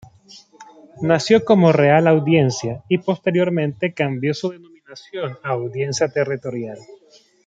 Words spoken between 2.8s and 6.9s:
y posteriormente cambió su denominación a Audiencia Territorial.